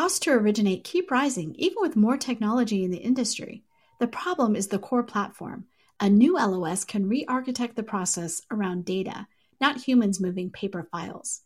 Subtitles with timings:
[0.00, 3.62] costs to originate keep rising even with more technology in the industry.
[3.98, 5.66] The problem is the core platform.
[6.00, 9.26] A new LOS can re architect the process around data,
[9.60, 11.42] not humans moving paper files.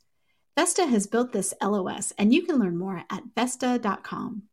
[0.56, 4.44] Vesta has built this LOS, and you can learn more at Vesta.com.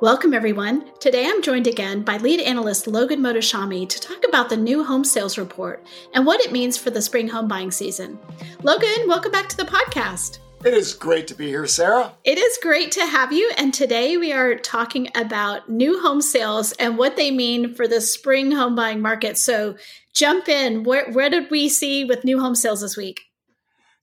[0.00, 0.92] Welcome, everyone.
[1.00, 5.02] Today I'm joined again by lead analyst Logan Mohtashami to talk about the new home
[5.02, 8.20] sales report and what it means for the spring home buying season.
[8.62, 10.38] Logan, welcome back to the podcast.
[10.64, 12.14] It is great to be here, Sarah.
[12.24, 13.52] It is great to have you.
[13.58, 18.00] And today we are talking about new home sales and what they mean for the
[18.00, 19.36] spring home buying market.
[19.36, 19.76] So
[20.14, 20.82] jump in.
[20.82, 23.20] Where, where did we see with new home sales this week?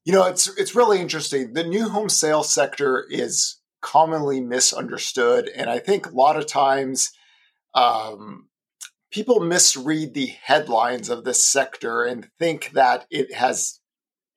[0.05, 1.53] You know, it's it's really interesting.
[1.53, 7.11] The new home sales sector is commonly misunderstood, and I think a lot of times
[7.75, 8.49] um,
[9.11, 13.80] people misread the headlines of this sector and think that it has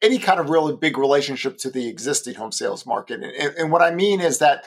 [0.05, 3.23] any kind of really big relationship to the existing home sales market.
[3.23, 4.67] And, and, what I mean is that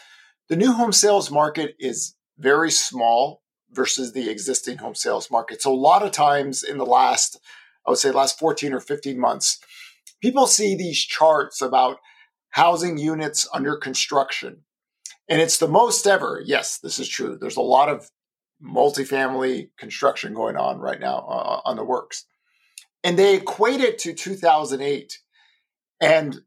[0.49, 5.61] the new home sales market is very small versus the existing home sales market.
[5.61, 7.39] So a lot of times in the last,
[7.85, 9.59] I would say last 14 or 15 months,
[10.21, 11.99] people see these charts about
[12.49, 14.63] housing units under construction.
[15.29, 16.41] And it's the most ever.
[16.43, 17.37] Yes, this is true.
[17.39, 18.09] There's a lot of
[18.63, 22.25] multifamily construction going on right now uh, on the works.
[23.03, 25.19] And they equate it to 2008
[26.01, 26.39] and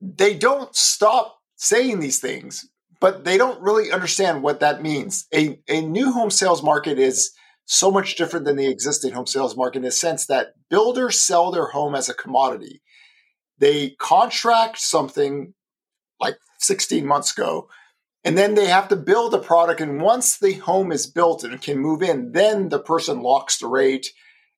[0.00, 2.68] they don't stop saying these things,
[3.00, 5.26] but they don't really understand what that means.
[5.34, 7.32] A, a new home sales market is
[7.66, 11.50] so much different than the existing home sales market in the sense that builders sell
[11.50, 12.80] their home as a commodity.
[13.58, 15.54] They contract something
[16.20, 17.68] like 16 months ago,
[18.22, 19.80] and then they have to build a product.
[19.80, 23.66] And once the home is built and can move in, then the person locks the
[23.66, 24.12] rate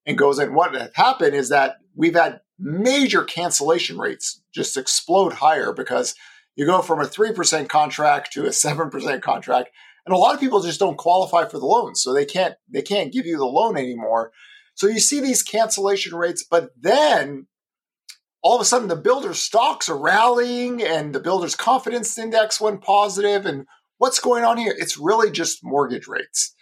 [0.07, 0.55] and goes in.
[0.55, 6.15] What happened is that we've had major cancellation rates just explode higher because
[6.57, 9.71] you go from a 3% contract to a 7% contract
[10.05, 12.83] and a lot of people just don't qualify for the loan so they can't they
[12.83, 14.33] can't give you the loan anymore.
[14.75, 17.47] So you see these cancellation rates but then
[18.43, 22.83] all of a sudden the builder stocks are rallying and the builder's confidence index went
[22.83, 23.67] positive and
[23.99, 24.75] what's going on here?
[24.77, 26.55] It's really just mortgage rates.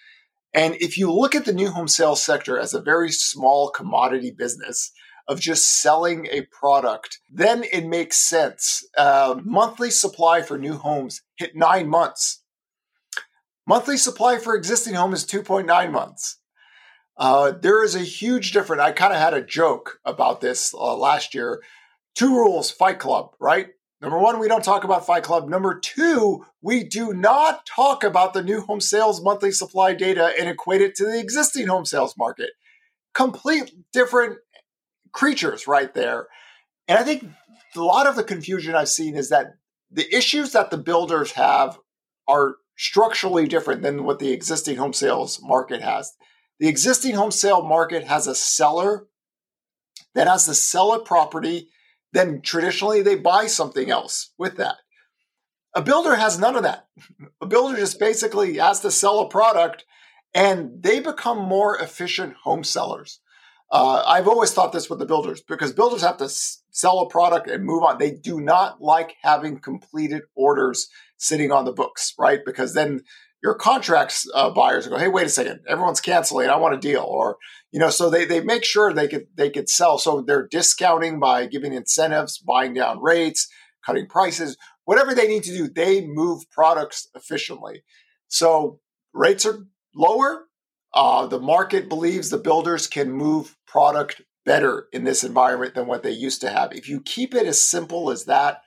[0.52, 4.30] And if you look at the new home sales sector as a very small commodity
[4.36, 4.90] business
[5.28, 8.84] of just selling a product, then it makes sense.
[8.96, 12.42] Uh, monthly supply for new homes hit nine months.
[13.66, 16.38] Monthly supply for existing home is 2.9 months.
[17.16, 18.82] Uh, there is a huge difference.
[18.82, 21.62] I kind of had a joke about this uh, last year.
[22.14, 23.68] Two rules, Fight Club, right?
[24.00, 25.48] Number one, we don't talk about Fight Club.
[25.48, 30.48] Number two, we do not talk about the new home sales monthly supply data and
[30.48, 32.50] equate it to the existing home sales market.
[33.14, 34.38] Complete different
[35.16, 36.28] creatures right there.
[36.86, 37.24] And I think
[37.74, 39.54] a lot of the confusion I've seen is that
[39.90, 41.78] the issues that the builders have
[42.28, 46.12] are structurally different than what the existing home sales market has.
[46.60, 49.06] The existing home sale market has a seller
[50.14, 51.70] that has to sell a property,
[52.12, 54.76] then traditionally they buy something else with that.
[55.74, 56.88] A builder has none of that.
[57.40, 59.84] A builder just basically has to sell a product
[60.34, 63.20] and they become more efficient home sellers.
[63.70, 67.08] Uh, I've always thought this with the builders because builders have to s- sell a
[67.08, 67.98] product and move on.
[67.98, 72.40] They do not like having completed orders sitting on the books, right?
[72.44, 73.00] Because then
[73.42, 76.48] your contracts uh, buyers go, "Hey, wait a second, everyone's canceling.
[76.48, 77.36] I want a deal," or
[77.72, 79.98] you know, so they they make sure they could they could sell.
[79.98, 83.48] So they're discounting by giving incentives, buying down rates,
[83.84, 85.68] cutting prices, whatever they need to do.
[85.68, 87.82] They move products efficiently.
[88.28, 88.80] So
[89.12, 90.45] rates are lower,
[90.96, 96.02] uh, the market believes the builders can move product better in this environment than what
[96.02, 96.72] they used to have.
[96.72, 98.62] If you keep it as simple as that,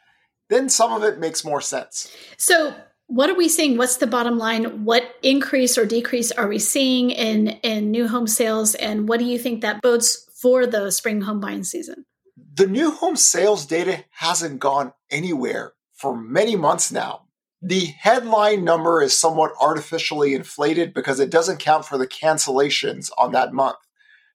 [0.49, 2.13] then some of it makes more sense.
[2.37, 2.75] So,
[3.07, 3.77] what are we seeing?
[3.77, 4.85] What's the bottom line?
[4.85, 9.25] What increase or decrease are we seeing in in new home sales, and what do
[9.25, 12.05] you think that bodes for the spring home buying season?
[12.53, 17.23] The new home sales data hasn't gone anywhere for many months now.
[17.61, 23.33] The headline number is somewhat artificially inflated because it doesn't count for the cancellations on
[23.33, 23.77] that month.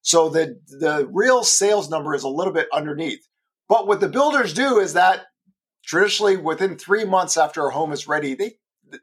[0.02, 3.26] So the, the real sales number is a little bit underneath.
[3.68, 5.24] But what the builders do is that
[5.86, 8.56] traditionally within three months after a home is ready, they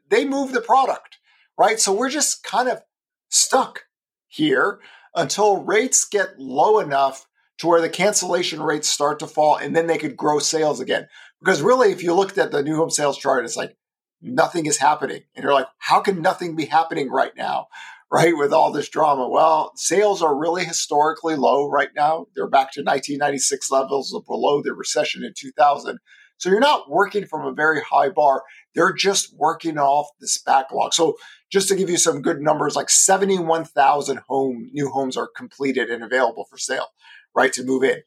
[0.08, 1.18] they move the product,
[1.58, 1.78] right?
[1.78, 2.82] So we're just kind of
[3.28, 3.84] stuck
[4.28, 4.78] here
[5.14, 7.26] until rates get low enough
[7.58, 11.08] to where the cancellation rates start to fall and then they could grow sales again.
[11.40, 13.76] Because really, if you looked at the new home sales chart, it's like
[14.22, 15.22] nothing is happening.
[15.34, 17.66] And you're like, how can nothing be happening right now?
[18.10, 19.26] Right, with all this drama.
[19.26, 22.26] Well, sales are really historically low right now.
[22.34, 25.98] They're back to 1996 levels below the recession in 2000.
[26.36, 28.42] So you're not working from a very high bar.
[28.74, 30.92] They're just working off this backlog.
[30.92, 31.16] So
[31.50, 36.02] just to give you some good numbers, like 71,000 home new homes are completed and
[36.04, 36.88] available for sale,
[37.34, 38.02] right, to move in.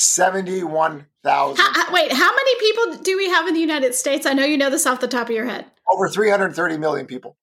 [0.00, 1.64] 71,000.
[1.92, 4.26] Wait, how many people do we have in the United States?
[4.26, 5.66] I know you know this off the top of your head.
[5.92, 7.36] Over 330 million people.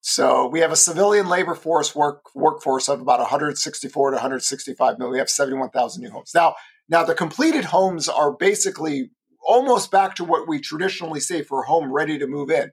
[0.00, 5.12] So we have a civilian labor force work workforce of about 164 to 165 million.
[5.12, 6.32] We have 71,000 new homes.
[6.34, 6.54] Now,
[6.88, 9.10] now the completed homes are basically
[9.46, 12.70] almost back to what we traditionally say for a home ready to move in.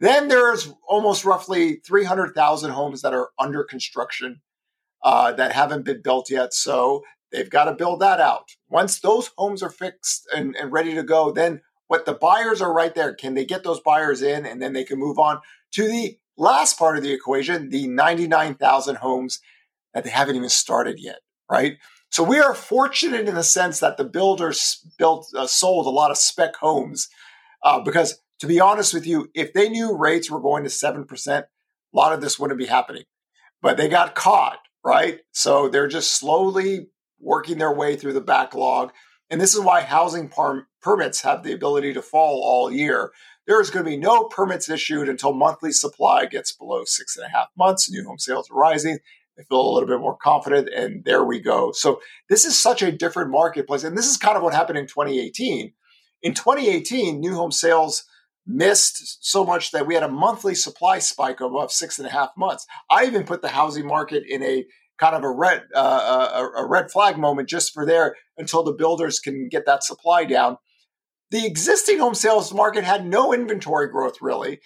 [0.00, 4.40] Then there's almost roughly 300,000 homes that are under construction
[5.02, 6.54] uh, that haven't been built yet.
[6.54, 7.02] So
[7.32, 8.50] they've got to build that out.
[8.68, 12.72] Once those homes are fixed and, and ready to go, then what the buyers are
[12.72, 13.14] right there.
[13.14, 15.40] Can they get those buyers in and then they can move on
[15.72, 19.40] to the last part of the equation, the 99,000 homes
[19.94, 21.20] that they haven't even started yet,
[21.50, 21.78] right?
[22.10, 26.10] So we are fortunate in the sense that the builders built uh, sold a lot
[26.10, 27.08] of spec homes
[27.64, 31.38] uh, because to be honest with you, if they knew rates were going to 7%,
[31.38, 31.46] a
[31.92, 33.04] lot of this wouldn't be happening.
[33.60, 35.20] But they got caught, right?
[35.32, 36.88] So they're just slowly
[37.20, 38.92] working their way through the backlog.
[39.30, 43.12] And this is why housing par- permits have the ability to fall all year
[43.48, 47.24] there is going to be no permits issued until monthly supply gets below six and
[47.24, 47.90] a half months.
[47.90, 48.98] New home sales are rising.
[49.36, 51.72] They feel a little bit more confident, and there we go.
[51.72, 54.86] So this is such a different marketplace, and this is kind of what happened in
[54.86, 55.72] 2018.
[56.22, 58.04] In 2018, new home sales
[58.46, 62.12] missed so much that we had a monthly supply spike of above six and a
[62.12, 62.66] half months.
[62.90, 64.66] I even put the housing market in a
[64.98, 68.72] kind of a red uh, a, a red flag moment just for there until the
[68.72, 70.56] builders can get that supply down.
[71.30, 74.60] The existing home sales market had no inventory growth really,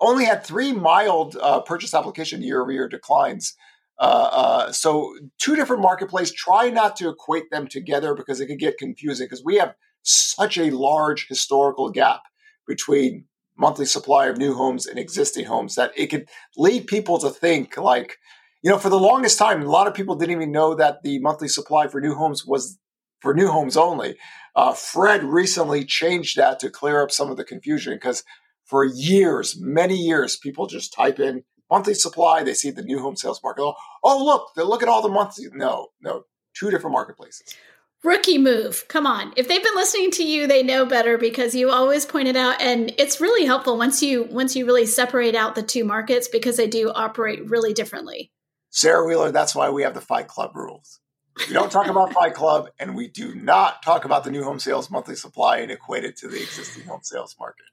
[0.00, 3.54] only had three mild uh, purchase application year over year declines.
[3.98, 6.34] Uh, uh, so, two different marketplaces.
[6.34, 10.56] Try not to equate them together because it could get confusing because we have such
[10.56, 12.22] a large historical gap
[12.66, 13.26] between
[13.58, 17.76] monthly supply of new homes and existing homes that it could lead people to think
[17.76, 18.16] like,
[18.62, 21.18] you know, for the longest time, a lot of people didn't even know that the
[21.20, 22.78] monthly supply for new homes was
[23.20, 24.16] for new homes only.
[24.54, 28.24] Uh, Fred recently changed that to clear up some of the confusion because
[28.64, 32.42] for years, many years, people just type in monthly supply.
[32.42, 33.62] They see the new home sales market.
[33.62, 35.46] Oh, oh look, they look at all the monthly.
[35.52, 36.24] No, no,
[36.54, 37.54] two different marketplaces.
[38.02, 38.86] Rookie move.
[38.88, 39.34] Come on.
[39.36, 42.60] If they've been listening to you, they know better because you always point it out
[42.60, 46.56] and it's really helpful once you once you really separate out the two markets because
[46.56, 48.30] they do operate really differently.
[48.70, 51.00] Sarah Wheeler, that's why we have the Fight Club rules.
[51.48, 54.58] We don't talk about Fight Club, and we do not talk about the new home
[54.58, 57.66] sales monthly supply and equate it to the existing home sales market.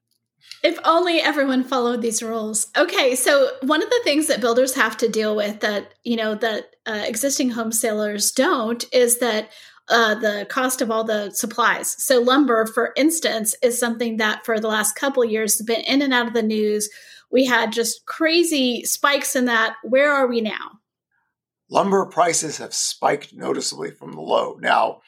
[0.64, 2.68] If only everyone followed these rules.
[2.78, 6.36] Okay, so one of the things that builders have to deal with that you know
[6.36, 9.50] that uh, existing home sellers don't is that
[9.90, 11.96] uh, the cost of all the supplies.
[12.04, 16.02] So lumber, for instance, is something that for the last couple years has been in
[16.02, 16.90] and out of the news.
[17.32, 19.76] We had just crazy spikes in that.
[19.84, 20.80] Where are we now?
[21.70, 24.58] Lumber prices have spiked noticeably from the low.
[24.62, 25.02] Now,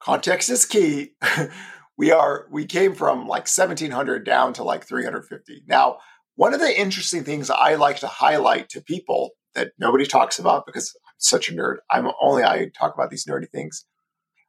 [0.00, 1.12] context is key.
[1.96, 5.62] we are we came from like 1700 down to like 350.
[5.66, 5.98] Now,
[6.36, 10.66] one of the interesting things I like to highlight to people that nobody talks about
[10.66, 11.76] because I'm such a nerd.
[11.90, 13.84] I'm only I talk about these nerdy things.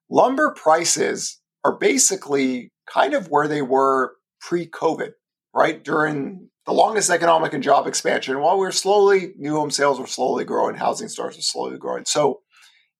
[0.09, 5.11] Lumber prices are basically kind of where they were pre-COVID,
[5.53, 5.83] right?
[5.83, 10.43] During the longest economic and job expansion while we're slowly, new home sales were slowly
[10.43, 12.05] growing, housing starts are slowly growing.
[12.05, 12.41] So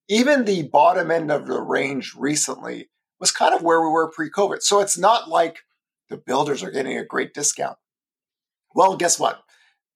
[0.08, 4.30] even the bottom end of the range recently was kind of where we were pre
[4.30, 4.62] COVID.
[4.62, 5.60] So it's not like
[6.10, 7.78] the builders are getting a great discount.
[8.76, 9.42] Well, guess what?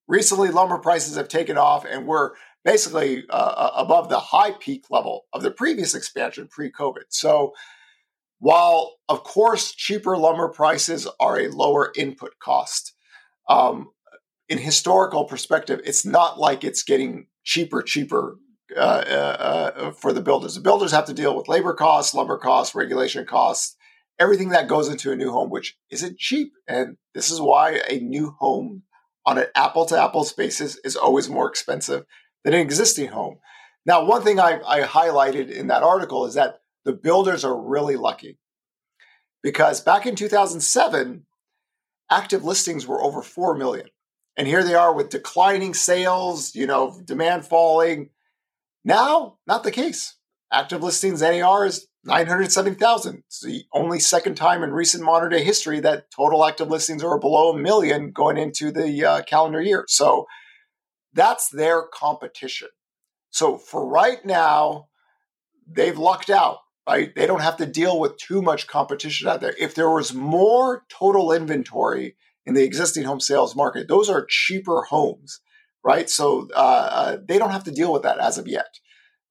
[0.08, 2.32] Recently, lumber prices have taken off and we're
[2.64, 7.04] basically uh, uh above the high peak level of the previous expansion pre COVID.
[7.10, 7.52] So
[8.40, 12.94] while, of course, cheaper lumber prices are a lower input cost,
[13.48, 13.90] um,
[14.48, 18.36] in historical perspective, it's not like it's getting cheaper, cheaper
[18.76, 20.54] uh, uh, uh, for the builders.
[20.54, 23.76] The builders have to deal with labor costs, lumber costs, regulation costs,
[24.18, 26.52] everything that goes into a new home, which isn't cheap.
[26.68, 28.82] And this is why a new home
[29.26, 32.04] on an apple to apple basis is always more expensive
[32.44, 33.38] than an existing home.
[33.86, 37.96] Now, one thing I, I highlighted in that article is that the builders are really
[37.96, 38.38] lucky
[39.42, 41.26] because back in 2007,
[42.10, 43.88] active listings were over 4 million.
[44.36, 48.10] And here they are with declining sales, you know, demand falling.
[48.84, 50.16] Now, not the case.
[50.52, 53.22] Active listings NAR is 970,000.
[53.26, 57.18] It's the only second time in recent modern day history that total active listings are
[57.18, 59.84] below a million going into the uh, calendar year.
[59.88, 60.26] So
[61.12, 62.68] that's their competition.
[63.30, 64.88] So for right now,
[65.68, 66.58] they've lucked out
[66.90, 67.14] right?
[67.14, 69.54] They don't have to deal with too much competition out there.
[69.58, 74.82] If there was more total inventory in the existing home sales market, those are cheaper
[74.82, 75.40] homes,
[75.84, 76.10] right?
[76.10, 78.80] So uh, uh, they don't have to deal with that as of yet.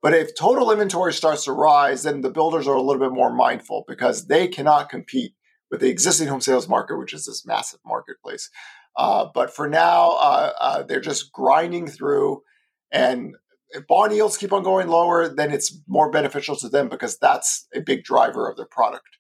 [0.02, 3.34] But if total inventory starts to rise, then the builders are a little bit more
[3.34, 5.34] mindful because they cannot compete
[5.70, 8.50] with the existing home sales market, which is this massive marketplace.
[8.96, 12.42] Uh, but for now, uh, uh, they're just grinding through.
[12.90, 13.36] And
[13.72, 17.68] if bond yields keep on going lower, then it's more beneficial to them because that's
[17.74, 19.18] a big driver of their product,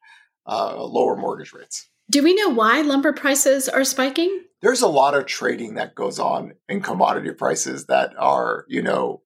[0.47, 1.89] uh, lower mortgage rates.
[2.09, 4.43] Do we know why lumber prices are spiking?
[4.61, 9.21] There's a lot of trading that goes on in commodity prices that are, you know,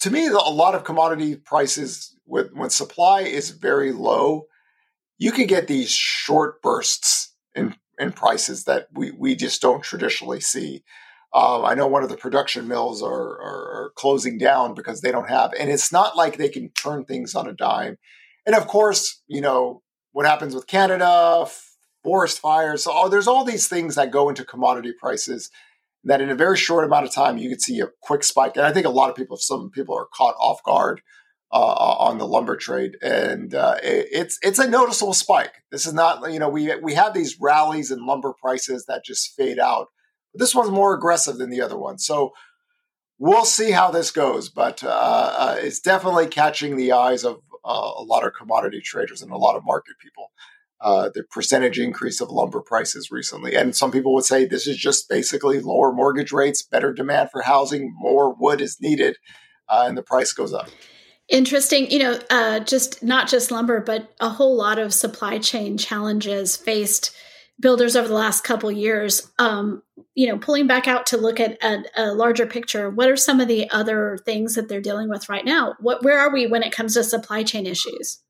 [0.00, 4.46] to me, a lot of commodity prices, with when supply is very low,
[5.18, 10.40] you can get these short bursts in, in prices that we, we just don't traditionally
[10.40, 10.84] see.
[11.34, 15.10] Um, I know one of the production mills are, are, are, closing down because they
[15.10, 17.98] don't have, and it's not like they can turn things on a dime.
[18.46, 21.46] And of course, you know what happens with Canada,
[22.04, 22.84] forest fires.
[22.84, 25.50] So oh, there's all these things that go into commodity prices
[26.04, 28.56] that in a very short amount of time you could see a quick spike.
[28.56, 31.00] And I think a lot of people, some people are caught off guard
[31.54, 31.56] uh,
[31.98, 35.62] on the lumber trade, and uh, it, it's it's a noticeable spike.
[35.70, 39.34] This is not you know we we have these rallies in lumber prices that just
[39.36, 39.88] fade out.
[40.34, 42.32] But this one's more aggressive than the other one, so
[43.18, 44.48] we'll see how this goes.
[44.48, 44.88] But uh,
[45.38, 49.38] uh it's definitely catching the eyes of uh, a lot of commodity traders and a
[49.38, 50.32] lot of market people.
[50.80, 53.54] Uh, the percentage increase of lumber prices recently.
[53.54, 57.40] And some people would say this is just basically lower mortgage rates, better demand for
[57.40, 59.16] housing, more wood is needed,
[59.70, 60.68] uh, and the price goes up.
[61.28, 61.90] Interesting.
[61.90, 66.54] You know, uh, just not just lumber, but a whole lot of supply chain challenges
[66.54, 67.16] faced
[67.60, 69.30] builders over the last couple years.
[69.38, 69.82] Um,
[70.14, 73.40] you know, pulling back out to look at a, a, larger picture, what are some
[73.40, 75.74] of the other things that they're dealing with right now?
[75.80, 78.20] What, where are we when it comes to supply chain issues?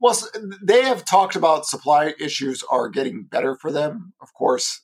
[0.00, 0.16] Well,
[0.62, 4.12] they have talked about supply issues are getting better for them.
[4.20, 4.82] Of course,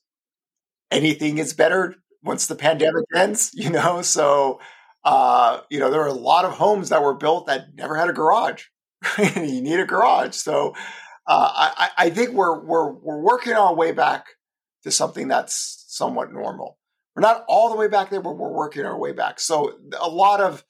[0.91, 4.03] anything is better once the pandemic ends, you know.
[4.03, 4.61] So
[5.05, 8.11] uh, you know, there are a lot of homes that were built that never had
[8.11, 8.65] a garage.
[9.19, 10.35] you need a garage.
[10.35, 10.75] So
[11.31, 14.27] uh, I, I, think we're we're we're working our way back
[14.83, 16.77] to something that's somewhat normal.
[17.15, 19.39] We're not all the way back there, but we're working our way back.
[19.39, 20.65] So a lot of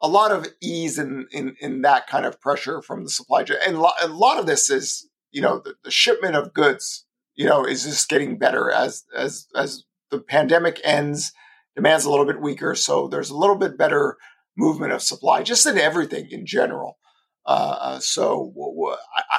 [0.00, 3.56] a lot of ease in in, in that kind of pressure from the supply chain,
[3.66, 7.64] and a lot of this is you know the, the shipment of goods you know
[7.66, 9.82] is just getting better as as as
[10.12, 11.32] the pandemic ends
[11.74, 14.18] demand's a little bit weaker, so there's a little bit better
[14.56, 16.96] movement of supply, just in everything in general.
[17.46, 18.52] Uh, uh so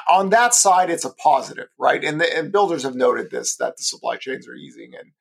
[0.10, 2.04] on that side, it's a positive, right?
[2.04, 5.12] And, the, and, builders have noted this that the supply chains are easing, and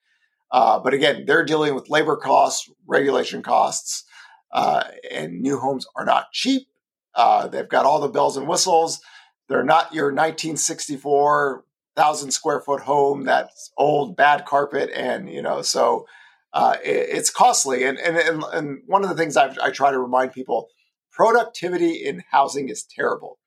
[0.52, 4.05] uh, but again, they're dealing with labor costs, regulation costs,
[4.52, 6.69] uh, and new homes are not cheap.
[7.14, 9.00] Uh, they've got all the bells and whistles.
[9.49, 11.64] They're not your 1964
[11.97, 16.07] thousand square foot home that's old, bad carpet, and you know so
[16.52, 17.85] uh, it, it's costly.
[17.85, 20.69] And, and, and, and, one of the things I've, I try to remind people
[21.16, 23.38] productivity in housing is terrible.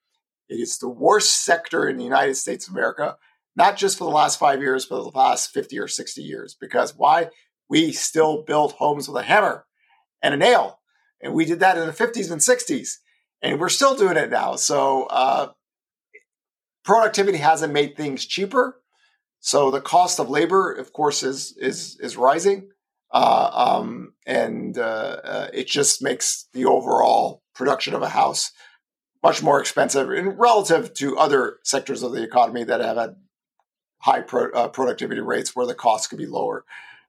[0.48, 3.16] It is the worst sector in the United States of America,
[3.54, 6.56] not just for the last five years, but the last 50 or 60 years.
[6.60, 7.28] Because why?
[7.68, 9.66] We still build homes with a hammer
[10.20, 10.80] and a nail.
[11.22, 12.94] And we did that in the 50s and 60s.
[13.40, 14.56] And we're still doing it now.
[14.56, 15.52] So uh,
[16.84, 18.80] productivity hasn't made things cheaper.
[19.38, 22.68] So the cost of labor, of course, is is is rising.
[23.12, 28.52] Uh, um, and uh, uh, it just makes the overall production of a house
[29.22, 33.16] much more expensive in relative to other sectors of the economy that have had
[33.98, 36.64] high pro- uh, productivity rates where the costs could be lower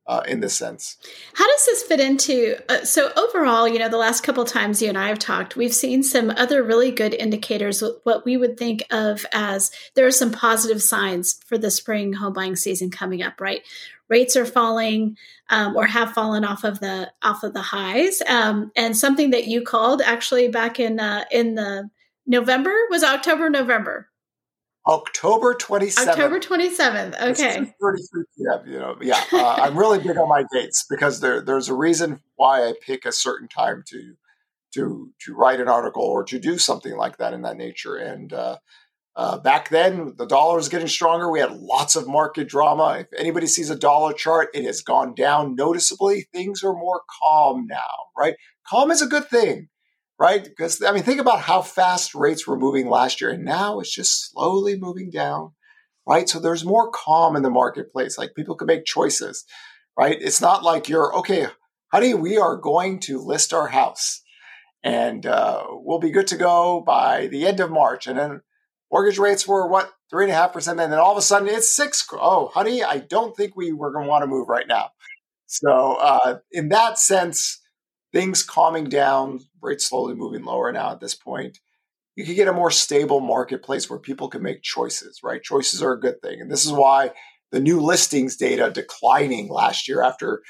[0.07, 0.97] uh, in this sense.
[1.33, 2.57] How does this fit into?
[2.69, 5.73] Uh, so overall, you know, the last couple times you and I have talked, we've
[5.73, 7.83] seen some other really good indicators.
[8.03, 12.33] What we would think of as there are some positive signs for the spring home
[12.33, 13.39] buying season coming up.
[13.39, 13.61] Right,
[14.09, 15.17] rates are falling
[15.49, 18.21] um, or have fallen off of the off of the highs.
[18.27, 21.89] Um, and something that you called actually back in uh, in the
[22.25, 24.10] November was October November
[24.87, 26.07] October 27th.
[26.07, 27.21] October 27th.
[27.21, 27.53] Okay.
[27.81, 28.59] 33 p.m.
[28.65, 29.23] You know, yeah.
[29.31, 33.05] Uh, I'm really big on my dates because there, there's a reason why I pick
[33.05, 34.15] a certain time to
[34.73, 37.95] to to write an article or to do something like that in that nature.
[37.95, 38.57] And uh,
[39.15, 41.29] uh, back then, the dollar was getting stronger.
[41.29, 42.99] We had lots of market drama.
[43.01, 46.27] If anybody sees a dollar chart, it has gone down noticeably.
[46.33, 47.77] Things are more calm now,
[48.17, 48.35] right?
[48.67, 49.67] Calm is a good thing
[50.21, 50.43] right?
[50.43, 53.95] Because I mean, think about how fast rates were moving last year, and now it's
[53.95, 55.53] just slowly moving down,
[56.07, 56.29] right?
[56.29, 58.17] So there's more calm in the marketplace.
[58.19, 59.45] Like people can make choices,
[59.97, 60.17] right?
[60.21, 61.47] It's not like you're okay,
[61.91, 64.21] honey, we are going to list our house.
[64.83, 68.07] and uh, we'll be good to go by the end of March.
[68.07, 68.41] And then
[68.91, 71.47] mortgage rates were what three and a half percent, and then all of a sudden
[71.47, 72.05] it's six.
[72.13, 74.89] Oh, honey, I don't think we were going to want to move right now.
[75.47, 77.60] So uh, in that sense,
[78.11, 81.59] things calming down, rates slowly moving lower now at this point.
[82.15, 85.41] You can get a more stable marketplace where people can make choices, right?
[85.41, 86.41] Choices are a good thing.
[86.41, 87.11] And this is why
[87.51, 90.41] the new listings data declining last year after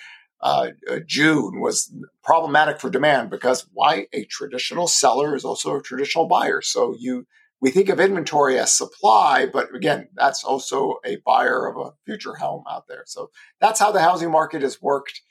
[0.42, 5.82] uh, uh, June was problematic for demand because why a traditional seller is also a
[5.82, 6.62] traditional buyer.
[6.62, 7.28] So you
[7.62, 12.34] we think of inventory as supply, but again, that's also a buyer of a future
[12.34, 13.04] home out there.
[13.06, 15.22] So that's how the housing market has worked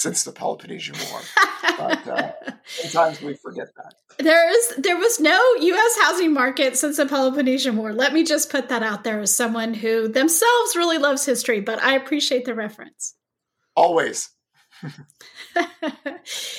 [0.00, 1.20] since the Peloponnesian War.
[1.78, 2.32] but uh,
[2.64, 3.94] sometimes we forget that.
[4.18, 5.98] There is there was no U.S.
[6.00, 7.92] housing market since the Peloponnesian War.
[7.92, 11.82] Let me just put that out there as someone who themselves really loves history, but
[11.82, 13.14] I appreciate the reference.
[13.76, 14.30] Always.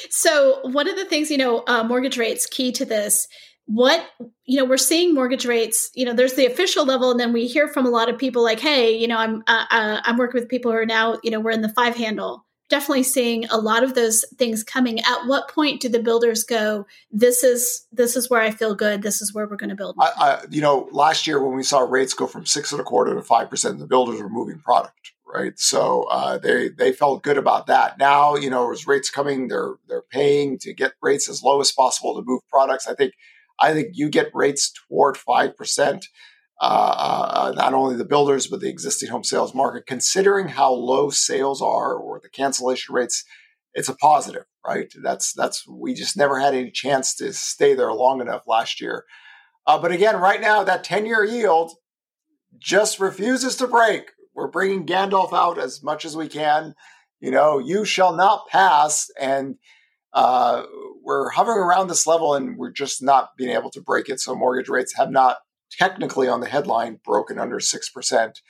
[0.09, 3.27] so one of the things you know uh, mortgage rates key to this
[3.65, 4.05] what
[4.45, 7.47] you know we're seeing mortgage rates you know there's the official level and then we
[7.47, 10.39] hear from a lot of people like hey you know i'm uh, uh, i'm working
[10.39, 13.57] with people who are now you know we're in the five handle definitely seeing a
[13.57, 18.15] lot of those things coming at what point do the builders go this is this
[18.15, 20.61] is where i feel good this is where we're going to build I, I, you
[20.61, 23.49] know last year when we saw rates go from six and a quarter to five
[23.49, 25.57] percent the builders were moving product right?
[25.57, 27.97] So uh, they they felt good about that.
[27.97, 31.71] Now, you know, as rates coming, they're they're paying to get rates as low as
[31.71, 32.87] possible to move products.
[32.87, 33.13] I think
[33.59, 36.07] I think you get rates toward five percent.
[36.63, 36.93] Uh,
[37.33, 41.61] uh, not only the builders but the existing home sales market, considering how low sales
[41.61, 43.23] are or the cancellation rates,
[43.73, 44.93] it's a positive, right?
[45.01, 49.05] That's that's we just never had any chance to stay there long enough last year.
[49.65, 51.71] Uh, but again, right now that ten year yield
[52.59, 56.73] just refuses to break we're bringing Gandalf out as much as we can.
[57.19, 59.55] You know, you shall not pass, and
[60.13, 60.63] uh,
[61.03, 64.19] we're hovering around this level, and we're just not being able to break it.
[64.19, 65.37] So mortgage rates have not
[65.77, 68.41] technically on the headline broken under six percent.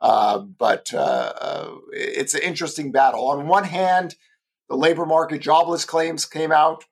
[0.00, 3.28] Uh, but uh, uh, it's an interesting battle.
[3.28, 4.14] On one hand,
[4.68, 6.84] the labor market jobless claims came out.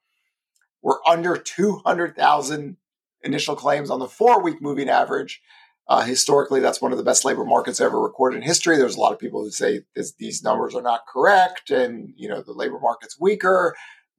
[0.83, 2.77] We're under 200,000
[3.23, 5.41] initial claims on the four week moving average.
[5.89, 8.77] Uh, historically, that's one of the best labor markets ever recorded in history.
[8.77, 12.29] There's a lot of people who say this, these numbers are not correct, and you
[12.29, 13.75] know the labor market's weaker.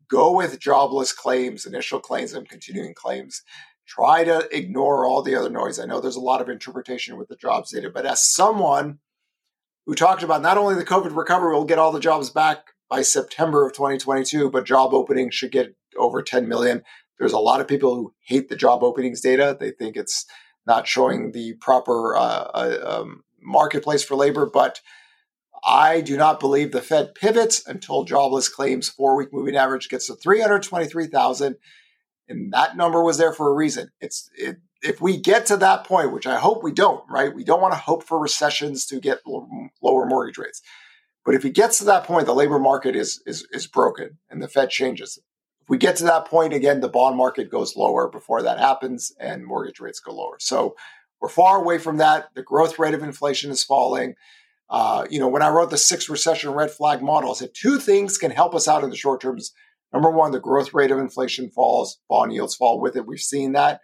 [0.10, 3.44] Go with jobless claims, initial claims, and continuing claims.
[3.90, 5.80] Try to ignore all the other noise.
[5.80, 9.00] I know there's a lot of interpretation with the jobs data, but as someone
[9.88, 13.02] who talked about not only the COVID recovery, we'll get all the jobs back by
[13.02, 16.84] September of 2022, but job openings should get over 10 million.
[17.18, 19.58] There's a lot of people who hate the job openings data.
[19.60, 20.28] They think it's
[20.68, 22.20] not showing the proper uh,
[22.54, 24.46] uh, um, marketplace for labor.
[24.46, 24.82] But
[25.66, 30.06] I do not believe the Fed pivots until jobless claims four week moving average gets
[30.08, 31.56] to 323,000.
[32.30, 33.90] And that number was there for a reason.
[34.00, 37.34] It's it, if we get to that point, which I hope we don't, right?
[37.34, 40.62] We don't want to hope for recessions to get lower mortgage rates.
[41.26, 44.42] But if it gets to that point, the labor market is is is broken and
[44.42, 45.20] the Fed changes
[45.62, 49.12] If we get to that point again, the bond market goes lower before that happens
[49.20, 50.38] and mortgage rates go lower.
[50.40, 50.76] So
[51.20, 52.30] we're far away from that.
[52.36, 54.16] The growth rate of inflation is falling.
[54.70, 57.80] Uh, you know, when I wrote the six recession red flag model, I said two
[57.80, 59.40] things can help us out in the short term.
[59.94, 63.08] Number one, the growth rate of inflation falls, bond yields fall with it.
[63.08, 63.82] We've seen that.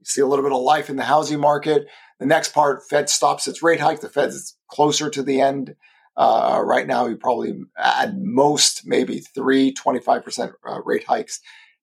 [0.00, 1.86] You see a little bit of life in the housing market.
[2.20, 4.00] The next part, Fed stops its rate hike.
[4.00, 5.74] The Fed is closer to the end
[6.16, 11.40] uh, right now, you probably at most maybe three 25% uh, rate hikes,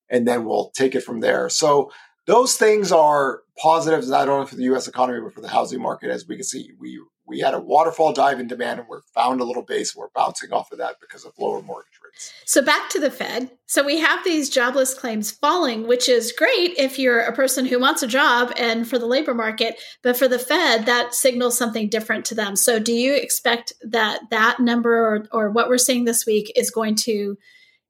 [0.09, 1.49] and then we'll take it from there.
[1.49, 1.91] So
[2.27, 4.87] those things are positives not only for the U.S.
[4.87, 6.11] economy but for the housing market.
[6.11, 9.41] As we can see, we we had a waterfall dive in demand, and we're found
[9.41, 9.95] a little base.
[9.95, 12.33] We're bouncing off of that because of lower mortgage rates.
[12.45, 13.51] So back to the Fed.
[13.65, 17.79] So we have these jobless claims falling, which is great if you're a person who
[17.79, 19.79] wants a job and for the labor market.
[20.03, 22.55] But for the Fed, that signals something different to them.
[22.55, 26.71] So do you expect that that number or, or what we're seeing this week is
[26.71, 27.37] going to,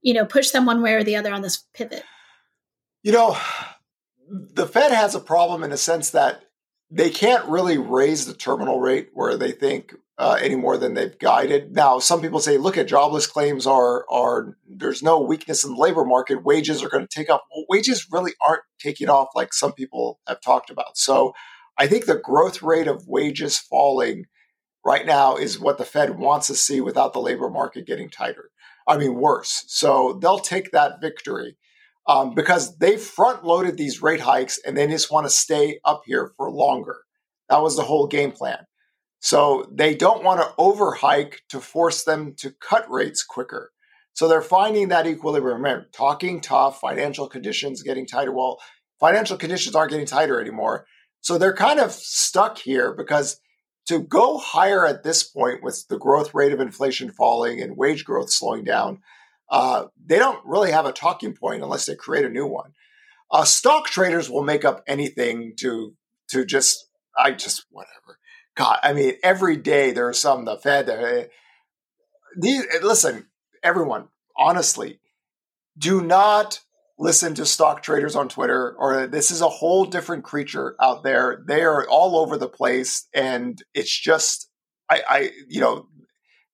[0.01, 2.03] you know, push them one way or the other on this pivot?
[3.03, 3.37] You know,
[4.29, 6.43] the Fed has a problem in the sense that
[6.91, 11.17] they can't really raise the terminal rate where they think uh, any more than they've
[11.17, 11.75] guided.
[11.75, 15.81] Now, some people say, look at jobless claims are are there's no weakness in the
[15.81, 16.45] labor market.
[16.45, 17.41] Wages are going to take off.
[17.53, 20.95] Well, wages really aren't taking off like some people have talked about.
[20.95, 21.33] So,
[21.77, 24.25] I think the growth rate of wages falling
[24.85, 28.51] right now is what the Fed wants to see without the labor market getting tighter.
[28.87, 29.63] I mean, worse.
[29.67, 31.57] So they'll take that victory
[32.07, 36.03] um, because they front loaded these rate hikes and they just want to stay up
[36.05, 37.01] here for longer.
[37.49, 38.65] That was the whole game plan.
[39.21, 43.71] So they don't want to overhike to force them to cut rates quicker.
[44.13, 45.57] So they're finding that equilibrium.
[45.61, 48.31] Remember, talking tough, financial conditions getting tighter.
[48.31, 48.59] Well,
[48.99, 50.85] financial conditions aren't getting tighter anymore.
[51.21, 53.39] So they're kind of stuck here because
[53.87, 58.03] to go higher at this point with the growth rate of inflation falling and wage
[58.03, 59.01] growth slowing down,
[59.51, 62.73] uh, they don't really have a talking point unless they create a new one.
[63.29, 65.93] Uh, stock traders will make up anything to
[66.29, 68.17] to just I just whatever.
[68.55, 70.89] God, I mean, every day there are some the Fed.
[70.89, 71.23] Uh,
[72.37, 73.27] these listen,
[73.63, 74.07] everyone.
[74.37, 74.99] Honestly,
[75.77, 76.61] do not
[76.97, 81.43] listen to stock traders on Twitter, or this is a whole different creature out there.
[81.47, 84.49] They are all over the place, and it's just,
[84.89, 85.87] I, I, you know,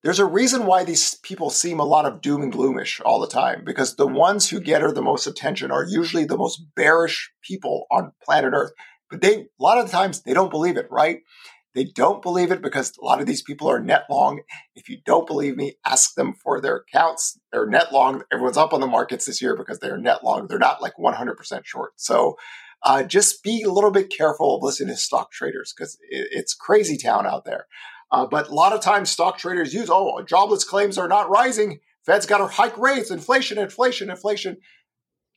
[0.04, 3.28] there's a reason why these people seem a lot of doom and gloomish all the
[3.28, 7.32] time because the ones who get her the most attention are usually the most bearish
[7.42, 8.72] people on planet Earth.
[9.10, 11.22] But they, a lot of the times, they don't believe it, right?
[11.78, 14.42] They don't believe it because a lot of these people are net long.
[14.76, 17.40] If you don't believe me, ask them for their accounts.
[17.52, 18.24] They're net long.
[18.34, 20.48] Everyone's up on the markets this year because they're net long.
[20.48, 21.92] They're not like 100% short.
[21.98, 22.36] So
[22.82, 26.56] uh, just be a little bit careful of listening to stock traders because it, it's
[26.56, 27.68] crazy town out there.
[28.12, 31.80] Uh, but a lot of times stock traders use, oh, jobless claims are not rising.
[32.08, 34.58] Fed's got to hike rates, inflation, inflation, inflation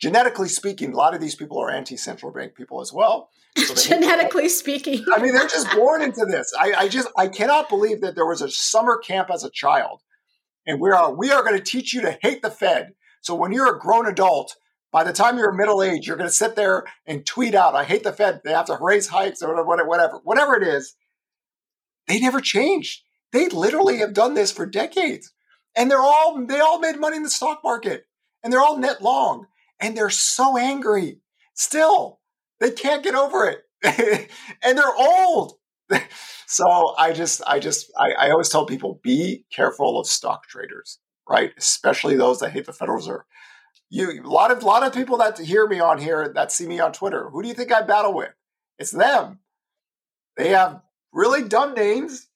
[0.01, 3.29] genetically speaking, a lot of these people are anti-central bank people as well.
[3.57, 6.53] So genetically speaking, I mean, they're just born into this.
[6.59, 10.01] I, I, just I cannot believe that there was a summer camp as a child,
[10.67, 12.95] and we are we are going to teach you to hate the Fed.
[13.21, 14.57] So when you're a grown adult,
[14.93, 17.85] by the time you're middle age, you're going to sit there and tweet out, "I
[17.85, 18.41] hate the Fed.
[18.45, 20.95] They have to raise hikes or whatever, whatever, whatever it is."
[22.07, 23.03] They never changed.
[23.33, 25.33] They literally have done this for decades,
[25.77, 28.07] and they're all they all made money in the stock market,
[28.43, 29.47] and they're all net long
[29.81, 31.19] and they're so angry
[31.55, 32.21] still.
[32.61, 33.65] They can't get over it.
[34.63, 35.55] and they're old.
[36.47, 40.99] so I just, I just, I, I always tell people be careful of stock traders,
[41.29, 41.53] right?
[41.57, 43.23] Especially those that hate the Federal Reserve.
[43.89, 46.79] You, a lot of, lot of people that hear me on here that see me
[46.79, 47.29] on Twitter.
[47.31, 48.31] Who do you think I battle with?
[48.79, 49.41] It's them.
[50.37, 50.81] They have
[51.13, 52.29] really dumb names,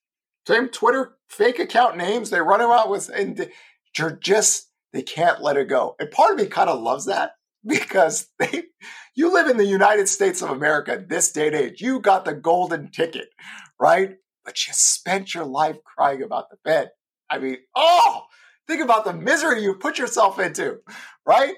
[0.46, 2.30] same Twitter fake account names.
[2.30, 3.48] They run out with, and
[3.96, 5.96] you're just they can't let it go.
[5.98, 7.33] And part of me kind of loves that
[7.66, 8.64] because they,
[9.14, 11.80] you live in the United States of America this day and age.
[11.80, 13.28] You got the golden ticket,
[13.80, 14.16] right?
[14.44, 16.90] But you spent your life crying about the Fed.
[17.30, 18.24] I mean, oh,
[18.68, 20.78] think about the misery you put yourself into,
[21.26, 21.54] right?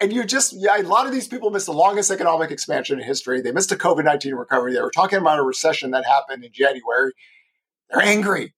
[0.00, 3.04] And you just, yeah, a lot of these people missed the longest economic expansion in
[3.04, 3.42] history.
[3.42, 4.72] They missed a COVID 19 recovery.
[4.72, 7.12] They were talking about a recession that happened in January.
[7.90, 8.54] They're angry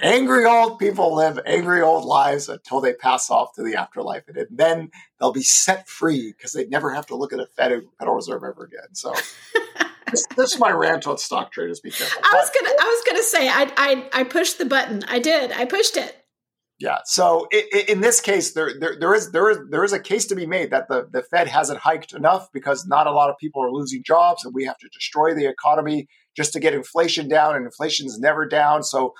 [0.00, 4.24] angry old people live angry old lives until they pass off to the afterlife.
[4.28, 7.82] And then they'll be set free because they never have to look at a fed
[7.98, 8.94] Federal Reserve ever again.
[8.94, 9.12] So
[10.10, 11.80] this, this, is my rant on stock traders.
[11.80, 12.22] Be careful.
[12.24, 15.04] I was gonna I was gonna say I I I pushed the button.
[15.08, 15.52] I did.
[15.52, 16.16] I pushed it.
[16.82, 16.98] Yeah.
[17.04, 20.26] So it, in this case, there, there there is there is there is a case
[20.26, 23.38] to be made that the, the Fed hasn't hiked enough because not a lot of
[23.38, 27.28] people are losing jobs, and we have to destroy the economy just to get inflation
[27.28, 28.82] down, and inflation's never down.
[28.82, 29.14] So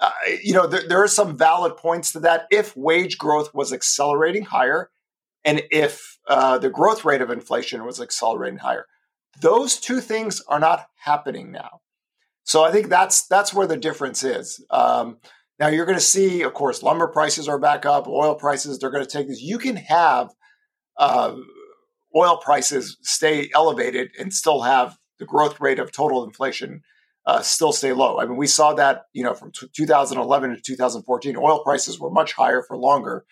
[0.00, 0.10] uh,
[0.42, 2.46] you know, there, there are some valid points to that.
[2.50, 4.90] If wage growth was accelerating higher,
[5.44, 8.86] and if uh, the growth rate of inflation was accelerating higher,
[9.40, 11.80] those two things are not happening now.
[12.44, 14.64] So I think that's that's where the difference is.
[14.70, 15.18] Um,
[15.58, 18.78] now you're going to see, of course, lumber prices are back up, oil prices.
[18.78, 19.42] They're going to take this.
[19.42, 20.30] You can have
[20.96, 21.36] uh,
[22.16, 26.80] oil prices stay elevated and still have the growth rate of total inflation
[27.30, 28.18] uh, still stay low.
[28.18, 32.10] I mean, we saw that you know from t- 2011 to 2014, oil prices were
[32.10, 33.24] much higher for longer.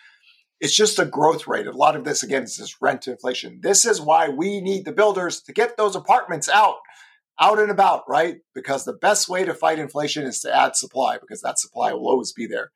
[0.60, 1.66] It's just a growth rate.
[1.66, 3.60] A lot of this again is this rent inflation.
[3.60, 6.76] This is why we need the builders to get those apartments out,
[7.40, 8.36] out and about, right?
[8.54, 12.08] Because the best way to fight inflation is to add supply, because that supply will
[12.08, 12.70] always be there.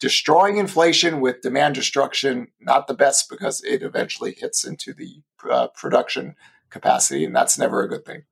[0.00, 5.68] Destroying inflation with demand destruction, not the best because it eventually hits into the uh,
[5.68, 6.34] production
[6.68, 8.22] capacity, and that's never a good thing.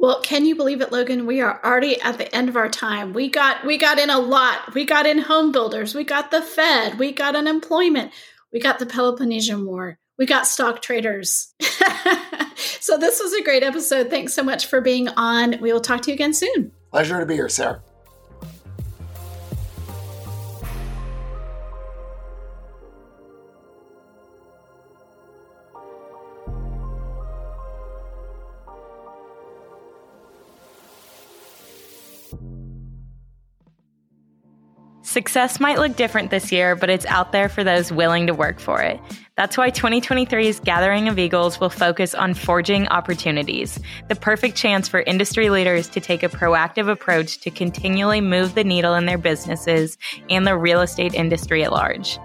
[0.00, 1.26] Well, can you believe it, Logan?
[1.26, 3.12] We are already at the end of our time.
[3.12, 4.72] We got we got in a lot.
[4.72, 5.94] We got in home builders.
[5.94, 6.98] We got the Fed.
[6.98, 8.10] We got unemployment.
[8.50, 9.98] We got the Peloponnesian War.
[10.18, 11.54] We got stock traders.
[12.80, 14.08] so this was a great episode.
[14.08, 15.60] Thanks so much for being on.
[15.60, 16.72] We will talk to you again soon.
[16.90, 17.82] Pleasure to be here, Sarah.
[35.20, 38.58] Success might look different this year, but it's out there for those willing to work
[38.58, 38.98] for it.
[39.36, 43.78] That's why 2023's Gathering of Eagles will focus on forging opportunities,
[44.08, 48.64] the perfect chance for industry leaders to take a proactive approach to continually move the
[48.64, 49.98] needle in their businesses
[50.30, 52.18] and the real estate industry at large.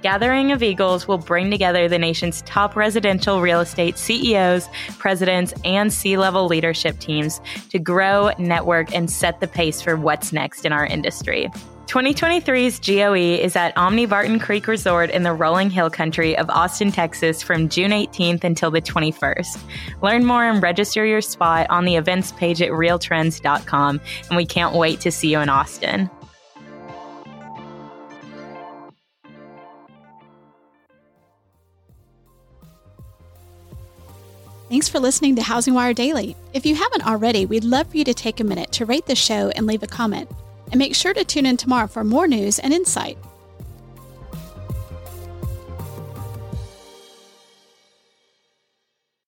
[0.00, 5.92] Gathering of Eagles will bring together the nation's top residential real estate CEOs, presidents, and
[5.92, 10.72] C level leadership teams to grow, network, and set the pace for what's next in
[10.72, 11.50] our industry.
[11.86, 16.90] 2023's GOE is at Omni Barton Creek Resort in the rolling hill country of Austin,
[16.90, 19.60] Texas from June 18th until the 21st.
[20.00, 24.74] Learn more and register your spot on the events page at realtrends.com, and we can't
[24.74, 26.08] wait to see you in Austin.
[34.70, 36.34] Thanks for listening to HousingWire Daily.
[36.54, 39.14] If you haven't already, we'd love for you to take a minute to rate the
[39.14, 40.30] show and leave a comment.
[40.72, 43.18] And make sure to tune in tomorrow for more news and insight.